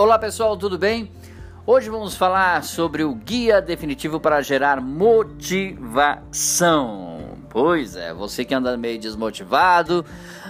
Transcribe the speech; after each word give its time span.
Olá 0.00 0.16
pessoal, 0.16 0.56
tudo 0.56 0.78
bem? 0.78 1.10
Hoje 1.66 1.90
vamos 1.90 2.14
falar 2.14 2.62
sobre 2.62 3.02
o 3.02 3.12
guia 3.12 3.60
definitivo 3.60 4.20
para 4.20 4.40
gerar 4.42 4.80
motivação. 4.80 6.16
Pois 7.50 7.96
é, 7.96 8.14
você 8.14 8.44
que 8.44 8.54
anda 8.54 8.76
meio 8.76 8.96
desmotivado, 9.00 10.06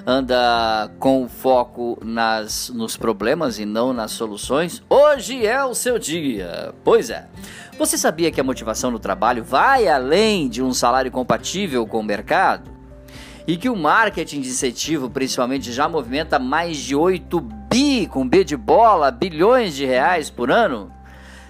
anda 0.06 0.90
com 0.98 1.26
foco 1.26 1.98
nas, 2.04 2.68
nos 2.68 2.94
problemas 2.98 3.58
e 3.58 3.64
não 3.64 3.94
nas 3.94 4.10
soluções, 4.10 4.82
hoje 4.86 5.46
é 5.46 5.64
o 5.64 5.72
seu 5.72 5.98
dia. 5.98 6.74
Pois 6.84 7.08
é. 7.08 7.26
Você 7.78 7.96
sabia 7.96 8.30
que 8.30 8.42
a 8.42 8.44
motivação 8.44 8.90
no 8.90 8.98
trabalho 8.98 9.42
vai 9.42 9.88
além 9.88 10.46
de 10.46 10.62
um 10.62 10.74
salário 10.74 11.10
compatível 11.10 11.86
com 11.86 12.00
o 12.00 12.04
mercado? 12.04 12.77
E 13.48 13.56
que 13.56 13.70
o 13.70 13.74
marketing 13.74 14.42
de 14.42 14.50
incentivo, 14.50 15.08
principalmente, 15.08 15.72
já 15.72 15.88
movimenta 15.88 16.38
mais 16.38 16.76
de 16.76 16.94
8 16.94 17.40
bi, 17.40 18.06
com 18.06 18.28
B 18.28 18.44
de 18.44 18.54
bola, 18.58 19.10
bilhões 19.10 19.74
de 19.74 19.86
reais 19.86 20.28
por 20.28 20.50
ano? 20.50 20.92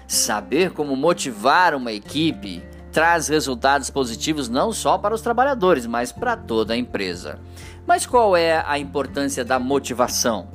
Saber 0.07 0.71
como 0.71 0.95
motivar 0.95 1.75
uma 1.75 1.91
equipe 1.91 2.63
traz 2.93 3.27
resultados 3.27 3.89
positivos 3.89 4.47
não 4.47 4.71
só 4.71 4.97
para 4.97 5.13
os 5.13 5.19
trabalhadores, 5.19 5.85
mas 5.85 6.09
para 6.09 6.37
toda 6.37 6.73
a 6.73 6.77
empresa. 6.77 7.37
Mas 7.85 8.05
qual 8.05 8.37
é 8.37 8.63
a 8.65 8.79
importância 8.79 9.43
da 9.43 9.59
motivação? 9.59 10.47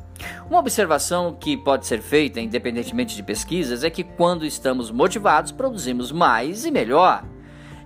Uma 0.49 0.61
observação 0.61 1.37
que 1.39 1.59
pode 1.59 1.87
ser 1.87 2.01
feita, 2.01 2.41
independentemente 2.41 3.15
de 3.15 3.23
pesquisas, 3.23 3.85
é 3.85 3.91
que 3.91 4.03
quando 4.03 4.47
estamos 4.47 4.91
motivados, 4.91 5.53
produzimos 5.53 6.11
mais 6.11 6.65
e 6.65 6.71
melhor. 6.71 7.23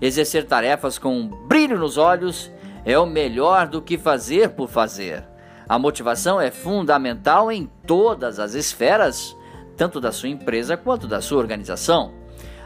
Exercer 0.01 0.47
tarefas 0.47 0.97
com 0.97 1.19
um 1.19 1.27
brilho 1.49 1.77
nos 1.77 1.97
olhos 1.97 2.53
é 2.89 2.99
o 2.99 3.05
melhor 3.05 3.69
do 3.69 3.83
que 3.83 3.99
fazer 3.99 4.49
por 4.49 4.67
fazer. 4.67 5.23
A 5.69 5.79
motivação 5.79 6.41
é 6.41 6.51
fundamental 6.51 7.53
em 7.53 7.71
todas 7.87 8.39
as 8.39 8.55
esferas 8.55 9.37
tanto 9.77 10.01
da 10.01 10.11
sua 10.11 10.31
empresa 10.31 10.75
quanto 10.75 11.07
da 11.07 11.21
sua 11.21 11.37
organização. 11.37 12.15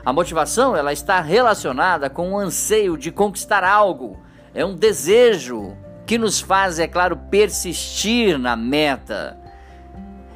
A 0.05 0.12
motivação 0.12 0.77
ela 0.77 0.92
está 0.92 1.20
relacionada 1.20 2.09
com 2.09 2.33
o 2.33 2.39
anseio 2.39 2.97
de 2.97 3.11
conquistar 3.11 3.64
algo, 3.64 4.17
é 4.55 4.64
um 4.64 4.77
desejo 4.77 5.77
que 6.06 6.17
nos 6.17 6.41
faz, 6.41 6.79
é 6.79 6.86
claro, 6.86 7.17
persistir 7.29 8.39
na 8.39 8.55
meta. 8.55 9.36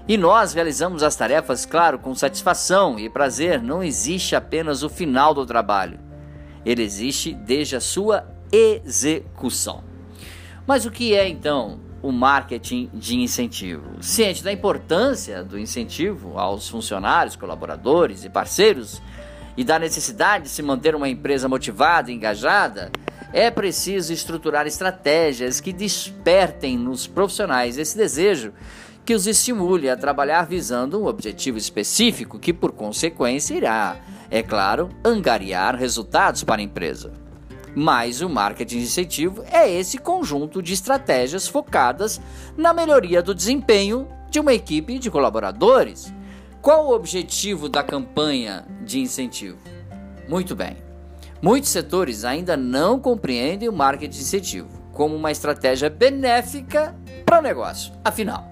E 0.08 0.18
nós 0.18 0.52
realizamos 0.52 1.04
as 1.04 1.14
tarefas, 1.14 1.64
claro, 1.64 2.00
com 2.00 2.12
satisfação 2.12 2.98
e 2.98 3.08
prazer. 3.08 3.62
Não 3.62 3.84
existe 3.84 4.34
apenas 4.34 4.82
o 4.82 4.88
final 4.88 5.32
do 5.32 5.46
trabalho, 5.46 6.00
ele 6.64 6.82
existe 6.82 7.32
desde 7.32 7.76
a 7.76 7.80
sua 7.80 8.35
execução. 8.52 9.82
Mas 10.66 10.84
o 10.84 10.90
que 10.90 11.14
é 11.14 11.28
então 11.28 11.78
o 12.02 12.12
marketing 12.12 12.90
de 12.94 13.16
incentivo. 13.16 14.00
Ciente 14.00 14.44
da 14.44 14.52
importância 14.52 15.42
do 15.42 15.58
incentivo 15.58 16.38
aos 16.38 16.68
funcionários, 16.68 17.34
colaboradores 17.36 18.24
e 18.24 18.30
parceiros 18.30 19.02
e 19.56 19.64
da 19.64 19.78
necessidade 19.78 20.44
de 20.44 20.50
se 20.50 20.62
manter 20.62 20.94
uma 20.94 21.08
empresa 21.08 21.48
motivada 21.48 22.10
e 22.10 22.14
engajada, 22.14 22.92
é 23.32 23.50
preciso 23.50 24.12
estruturar 24.12 24.66
estratégias 24.66 25.60
que 25.60 25.72
despertem 25.72 26.78
nos 26.78 27.06
profissionais 27.06 27.76
esse 27.76 27.96
desejo 27.96 28.52
que 29.04 29.14
os 29.14 29.26
estimule 29.26 29.88
a 29.88 29.96
trabalhar 29.96 30.42
visando 30.42 31.00
um 31.00 31.06
objetivo 31.06 31.56
específico 31.56 32.38
que, 32.38 32.52
por 32.52 32.72
consequência, 32.72 33.54
irá, 33.54 33.96
é 34.30 34.42
claro, 34.42 34.90
angariar 35.04 35.76
resultados 35.76 36.42
para 36.42 36.60
a 36.60 36.64
empresa. 36.64 37.25
Mas 37.78 38.22
o 38.22 38.28
marketing 38.30 38.78
incentivo 38.78 39.44
é 39.52 39.70
esse 39.70 39.98
conjunto 39.98 40.62
de 40.62 40.72
estratégias 40.72 41.46
focadas 41.46 42.18
na 42.56 42.72
melhoria 42.72 43.22
do 43.22 43.34
desempenho 43.34 44.08
de 44.30 44.40
uma 44.40 44.54
equipe 44.54 44.98
de 44.98 45.10
colaboradores. 45.10 46.10
Qual 46.62 46.86
o 46.86 46.94
objetivo 46.94 47.68
da 47.68 47.82
campanha 47.82 48.64
de 48.82 48.98
incentivo? 48.98 49.58
Muito 50.26 50.56
bem. 50.56 50.78
Muitos 51.42 51.68
setores 51.68 52.24
ainda 52.24 52.56
não 52.56 52.98
compreendem 52.98 53.68
o 53.68 53.72
marketing 53.74 54.20
incentivo 54.20 54.68
como 54.94 55.14
uma 55.14 55.30
estratégia 55.30 55.90
benéfica 55.90 56.96
para 57.26 57.40
o 57.40 57.42
negócio. 57.42 57.92
Afinal, 58.02 58.48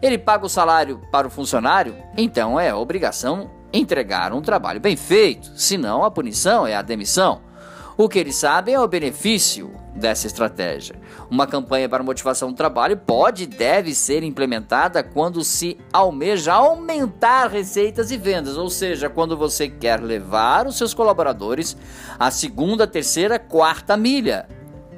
ele 0.00 0.16
paga 0.16 0.46
o 0.46 0.48
salário 0.48 0.98
para 1.12 1.26
o 1.26 1.30
funcionário, 1.30 1.94
então 2.16 2.58
é 2.58 2.74
obrigação 2.74 3.50
entregar 3.70 4.32
um 4.32 4.40
trabalho 4.40 4.80
bem 4.80 4.96
feito, 4.96 5.52
senão 5.56 6.02
a 6.02 6.10
punição 6.10 6.66
é 6.66 6.74
a 6.74 6.80
demissão. 6.80 7.51
O 7.96 8.08
que 8.08 8.18
eles 8.18 8.36
sabem 8.36 8.74
é 8.74 8.80
o 8.80 8.88
benefício 8.88 9.70
dessa 9.94 10.26
estratégia. 10.26 10.96
Uma 11.30 11.46
campanha 11.46 11.88
para 11.88 12.02
motivação 12.02 12.50
do 12.50 12.56
trabalho 12.56 12.96
pode 12.96 13.44
e 13.44 13.46
deve 13.46 13.94
ser 13.94 14.22
implementada 14.22 15.02
quando 15.02 15.44
se 15.44 15.78
almeja 15.92 16.54
aumentar 16.54 17.48
receitas 17.48 18.10
e 18.10 18.16
vendas, 18.16 18.56
ou 18.56 18.70
seja, 18.70 19.10
quando 19.10 19.36
você 19.36 19.68
quer 19.68 20.00
levar 20.00 20.66
os 20.66 20.78
seus 20.78 20.94
colaboradores 20.94 21.76
à 22.18 22.30
segunda, 22.30 22.86
terceira, 22.86 23.38
quarta 23.38 23.96
milha. 23.96 24.48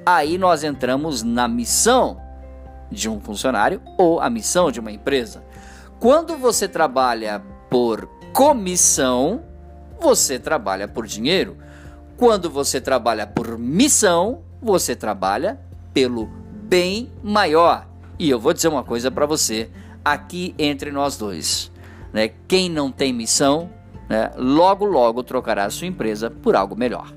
Aí 0.07 0.39
nós 0.39 0.63
entramos 0.63 1.23
na 1.23 1.49
missão 1.49 2.21
de 2.91 3.09
um 3.09 3.19
funcionário 3.21 3.81
ou 3.99 4.21
a 4.21 4.31
missão 4.31 4.71
de 4.71 4.79
uma 4.79 4.93
empresa. 4.93 5.43
Quando 5.99 6.37
você 6.37 6.69
trabalha 6.69 7.43
por 7.69 8.09
comissão, 8.33 9.43
você 10.01 10.39
trabalha 10.39 10.87
por 10.87 11.07
dinheiro. 11.07 11.57
Quando 12.25 12.49
você 12.49 12.81
trabalha 12.81 13.27
por 13.27 13.59
missão, 13.59 14.41
você 14.59 14.97
trabalha 14.97 15.61
pelo 15.93 16.25
bem 16.25 17.13
maior. 17.23 17.87
E 18.19 18.31
eu 18.31 18.41
vou 18.41 18.55
dizer 18.55 18.69
uma 18.69 18.83
coisa 18.83 19.11
para 19.11 19.27
você 19.27 19.69
aqui 20.03 20.55
entre 20.59 20.91
nós 20.91 21.19
dois. 21.19 21.71
Né? 22.15 22.31
Quem 22.49 22.71
não 22.71 22.91
tem 22.91 23.13
missão, 23.13 23.71
né, 24.09 24.31
logo 24.39 24.87
logo 24.87 25.23
trocará 25.23 25.67
a 25.67 25.71
sua 25.71 25.87
empresa 25.87 26.31
por 26.31 26.57
algo 26.57 26.75
melhor. 26.75 27.13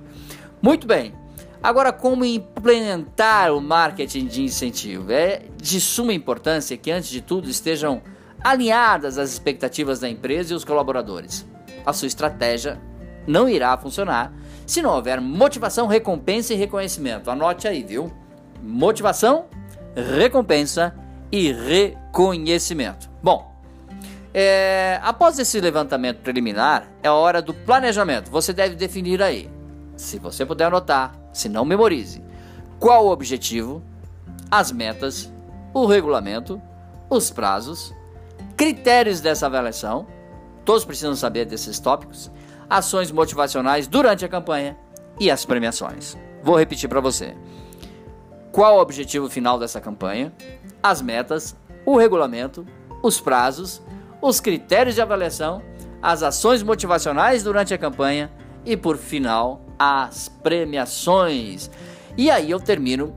Muito 0.61 0.85
bem. 0.85 1.13
Agora, 1.63 1.93
como 1.93 2.25
implementar 2.25 3.53
o 3.53 3.61
marketing 3.61 4.25
de 4.25 4.43
incentivo? 4.43 5.09
É 5.13 5.43
de 5.55 5.79
suma 5.79 6.11
importância 6.11 6.75
que, 6.75 6.91
antes 6.91 7.07
de 7.07 7.21
tudo, 7.21 7.49
estejam 7.49 8.01
alinhadas 8.43 9.17
as 9.17 9.31
expectativas 9.31 10.01
da 10.01 10.09
empresa 10.09 10.51
e 10.51 10.55
os 10.57 10.65
colaboradores. 10.65 11.47
A 11.85 11.93
sua 11.93 12.09
estratégia 12.09 12.77
não 13.25 13.47
irá 13.47 13.77
funcionar 13.77 14.33
se 14.67 14.81
não 14.81 14.93
houver 14.93 15.21
motivação, 15.21 15.87
recompensa 15.87 16.53
e 16.53 16.57
reconhecimento. 16.57 17.31
Anote 17.31 17.69
aí, 17.69 17.83
viu? 17.83 18.11
Motivação, 18.61 19.45
recompensa 19.95 20.93
e 21.31 21.53
reconhecimento. 21.53 23.09
Bom, 23.23 23.55
é, 24.33 24.99
após 25.01 25.39
esse 25.39 25.61
levantamento 25.61 26.19
preliminar, 26.19 26.85
é 27.01 27.07
a 27.07 27.13
hora 27.13 27.41
do 27.41 27.53
planejamento. 27.53 28.29
Você 28.29 28.51
deve 28.51 28.75
definir 28.75 29.21
aí, 29.23 29.49
se 29.95 30.19
você 30.19 30.45
puder 30.45 30.65
anotar, 30.65 31.15
se 31.31 31.47
não 31.47 31.63
memorize, 31.63 32.21
qual 32.77 33.05
o 33.05 33.11
objetivo, 33.11 33.81
as 34.51 34.69
metas, 34.69 35.31
o 35.73 35.85
regulamento, 35.85 36.61
os 37.09 37.31
prazos, 37.31 37.93
critérios 38.57 39.21
dessa 39.21 39.45
avaliação. 39.45 40.05
Todos 40.65 40.83
precisam 40.83 41.15
saber 41.15 41.45
desses 41.45 41.79
tópicos 41.79 42.29
ações 42.69 43.11
motivacionais 43.11 43.87
durante 43.87 44.25
a 44.25 44.29
campanha 44.29 44.77
e 45.19 45.31
as 45.31 45.45
premiações. 45.45 46.17
Vou 46.43 46.57
repetir 46.57 46.89
para 46.89 47.01
você. 47.01 47.35
Qual 48.51 48.77
o 48.77 48.81
objetivo 48.81 49.29
final 49.29 49.59
dessa 49.59 49.81
campanha? 49.81 50.33
As 50.81 51.01
metas, 51.01 51.55
o 51.85 51.97
regulamento, 51.97 52.65
os 53.03 53.19
prazos, 53.19 53.81
os 54.21 54.39
critérios 54.39 54.95
de 54.95 55.01
avaliação, 55.01 55.61
as 56.01 56.23
ações 56.23 56.63
motivacionais 56.63 57.43
durante 57.43 57.73
a 57.73 57.77
campanha 57.77 58.31
e, 58.65 58.75
por 58.75 58.97
final, 58.97 59.61
as 59.77 60.27
premiações. 60.27 61.69
E 62.17 62.29
aí 62.29 62.49
eu 62.49 62.59
termino 62.59 63.15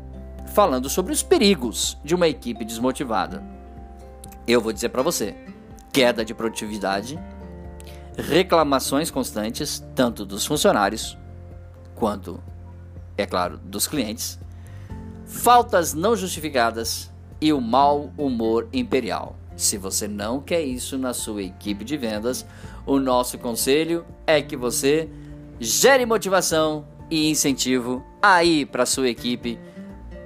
falando 0.54 0.88
sobre 0.88 1.12
os 1.12 1.22
perigos 1.22 1.98
de 2.04 2.14
uma 2.14 2.28
equipe 2.28 2.64
desmotivada. 2.64 3.42
Eu 4.46 4.60
vou 4.60 4.72
dizer 4.72 4.90
para 4.90 5.02
você: 5.02 5.34
queda 5.92 6.24
de 6.24 6.34
produtividade, 6.34 7.18
reclamações 8.20 9.10
constantes, 9.10 9.84
tanto 9.94 10.24
dos 10.24 10.46
funcionários 10.46 11.16
quanto, 11.94 12.40
é 13.16 13.26
claro, 13.26 13.58
dos 13.58 13.86
clientes, 13.86 14.38
faltas 15.26 15.94
não 15.94 16.16
justificadas 16.16 17.10
e 17.40 17.52
o 17.52 17.60
mau 17.60 18.12
humor 18.16 18.68
imperial. 18.72 19.36
Se 19.56 19.76
você 19.76 20.08
não 20.08 20.40
quer 20.40 20.62
isso 20.62 20.96
na 20.96 21.12
sua 21.12 21.42
equipe 21.42 21.84
de 21.84 21.96
vendas, 21.96 22.46
o 22.86 22.98
nosso 22.98 23.38
conselho 23.38 24.04
é 24.26 24.40
que 24.40 24.56
você 24.56 25.08
gere 25.58 26.06
motivação 26.06 26.86
e 27.10 27.28
incentivo 27.28 28.02
aí 28.22 28.64
para 28.64 28.86
sua 28.86 29.08
equipe, 29.08 29.58